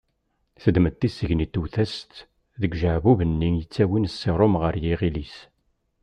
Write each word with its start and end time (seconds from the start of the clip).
Teddem-d 0.61 0.95
tisegnit 0.99 1.51
tewwet-as-tt 1.53 2.13
deg 2.61 2.71
ujeɛbub-nni 2.75 3.49
i 3.53 3.57
yettawin 3.59 4.09
ssirum 4.09 4.55
ɣer 4.61 4.75
yiɣil-is. 4.83 5.35